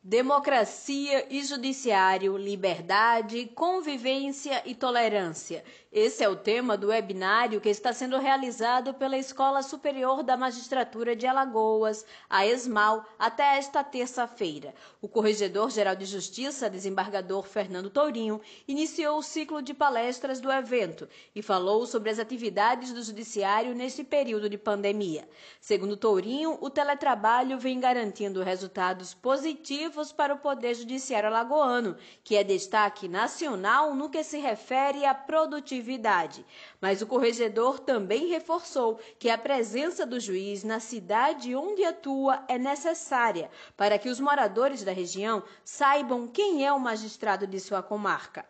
[0.00, 5.64] Democracia e Judiciário, Liberdade, Convivência e Tolerância.
[5.90, 11.16] Esse é o tema do webinário que está sendo realizado pela Escola Superior da Magistratura
[11.16, 14.72] de Alagoas, a ESMAL, até esta terça-feira.
[15.02, 21.42] O Corregedor-Geral de Justiça, desembargador Fernando Tourinho, iniciou o ciclo de palestras do evento e
[21.42, 25.28] falou sobre as atividades do Judiciário neste período de pandemia.
[25.60, 32.44] Segundo Tourinho, o teletrabalho vem garantindo resultados positivos para o Poder Judiciário alagoano, que é
[32.44, 36.44] destaque nacional no que se refere à produtividade.
[36.80, 42.58] Mas o corregedor também reforçou que a presença do juiz na cidade onde atua é
[42.58, 48.44] necessária para que os moradores da região saibam quem é o magistrado de sua comarca.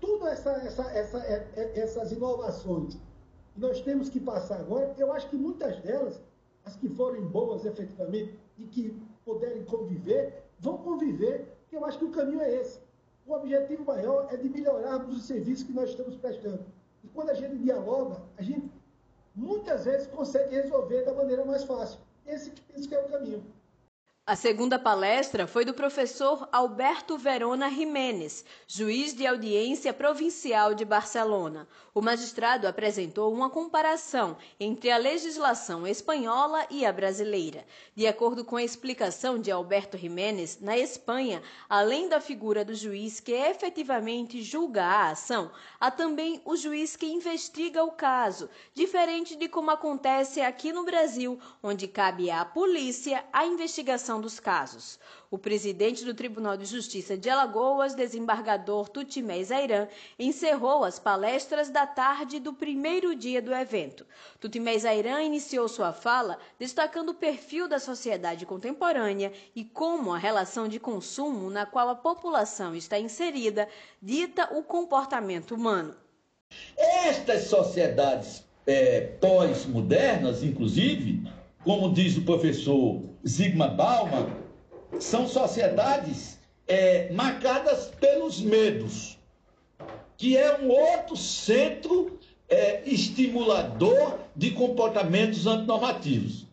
[0.00, 2.96] Tudo essa, essa, essa, é, é, essas inovações
[3.56, 6.20] nós temos que passar agora, eu acho que muitas delas,
[6.64, 12.04] as que forem boas efetivamente e que puderem conviver, vão conviver, porque eu acho que
[12.04, 12.80] o caminho é esse.
[13.26, 16.64] O objetivo maior é de melhorarmos os serviços que nós estamos prestando.
[17.02, 18.70] E quando a gente dialoga, a gente
[19.34, 21.98] muitas vezes consegue resolver da maneira mais fácil.
[22.26, 23.42] Esse, esse é o caminho.
[24.26, 31.68] A segunda palestra foi do professor Alberto Verona Jiménez, juiz de audiência provincial de Barcelona.
[31.94, 37.66] O magistrado apresentou uma comparação entre a legislação espanhola e a brasileira.
[37.94, 43.20] De acordo com a explicação de Alberto Jiménez, na Espanha, além da figura do juiz
[43.20, 49.48] que efetivamente julga a ação, há também o juiz que investiga o caso, diferente de
[49.48, 54.98] como acontece aqui no Brasil, onde cabe à polícia a investigação dos casos.
[55.30, 61.86] O presidente do Tribunal de Justiça de Alagoas, desembargador Tutimé Zairan, encerrou as palestras da
[61.86, 64.06] tarde do primeiro dia do evento.
[64.40, 70.68] Tutimé Zairan iniciou sua fala destacando o perfil da sociedade contemporânea e como a relação
[70.68, 73.68] de consumo na qual a população está inserida
[74.00, 75.94] dita o comportamento humano.
[76.76, 81.22] Estas sociedades é, pós-modernas, inclusive,
[81.64, 84.26] como diz o professor Zygmunt Bauman,
[85.00, 86.38] são sociedades
[86.68, 89.18] é, marcadas pelos medos,
[90.16, 96.46] que é um outro centro é, estimulador de comportamentos antinormativos.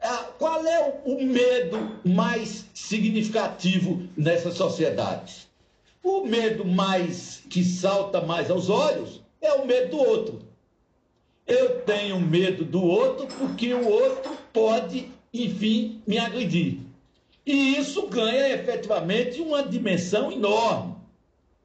[0.00, 5.48] Ah, qual é o, o medo mais significativo nessas sociedades?
[6.02, 10.40] O medo mais que salta mais aos olhos é o medo do outro.
[11.46, 16.78] Eu tenho medo do outro porque o outro pode, enfim, me agredir.
[17.46, 20.96] E isso ganha efetivamente uma dimensão enorme,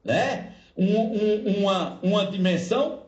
[0.04, 0.52] né?
[0.76, 3.02] Um, um, uma, uma dimensão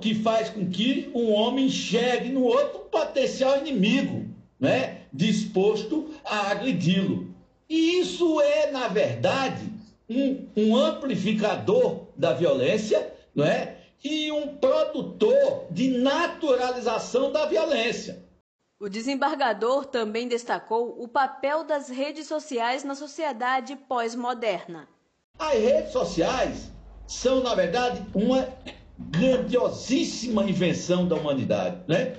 [0.00, 4.26] que faz com que um homem enxergue no outro potencial inimigo,
[4.58, 4.98] né?
[5.12, 7.32] disposto a agredi-lo.
[7.68, 9.62] E isso é, na verdade,
[10.08, 13.76] um, um amplificador da violência, não é?
[14.04, 18.22] E um produtor de naturalização da violência.
[18.78, 24.86] O desembargador também destacou o papel das redes sociais na sociedade pós-moderna.
[25.38, 26.70] As redes sociais
[27.06, 28.46] são, na verdade, uma
[28.98, 32.18] grandiosíssima invenção da humanidade, né?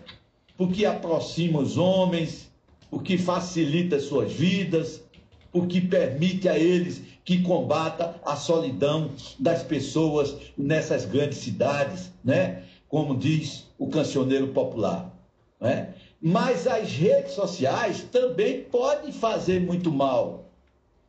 [0.57, 2.52] Porque aproxima os homens,
[2.90, 5.03] porque facilita suas vidas,
[5.52, 9.09] porque permite a eles que combata a solidão
[9.39, 12.63] das pessoas nessas grandes cidades, né?
[12.87, 15.11] Como diz o cancioneiro popular,
[15.59, 15.95] né?
[16.21, 20.45] Mas as redes sociais também podem fazer muito mal.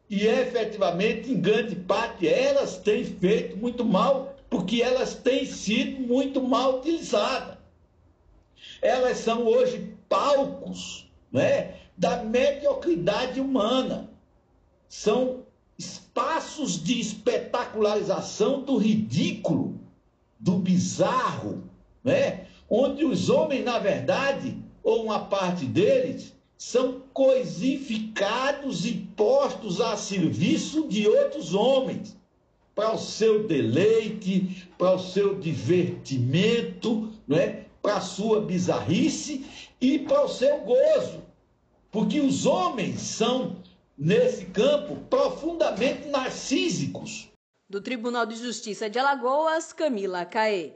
[0.08, 6.42] E efetivamente, em grande parte, elas têm feito muito mal, porque elas têm sido muito
[6.42, 7.58] mal utilizadas.
[8.80, 14.08] Elas são hoje palcos né, da mediocridade humana.
[14.88, 15.45] São
[16.16, 19.78] espaços de espetacularização do ridículo,
[20.40, 21.64] do bizarro,
[22.02, 22.46] né?
[22.70, 30.88] onde os homens, na verdade, ou uma parte deles, são coisificados e postos a serviço
[30.88, 32.16] de outros homens,
[32.74, 37.66] para o seu deleite, para o seu divertimento, não é?
[37.82, 39.44] para a sua bizarrice
[39.78, 41.22] e para o seu gozo.
[41.90, 43.56] Porque os homens são
[43.96, 47.30] nesse campo profundamente narcísicos.
[47.68, 50.74] Do Tribunal de Justiça de Alagoas, Camila Caê.